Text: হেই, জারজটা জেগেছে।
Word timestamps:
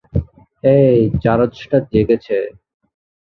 হেই, 0.63 0.99
জারজটা 1.23 1.77
জেগেছে। 1.91 2.37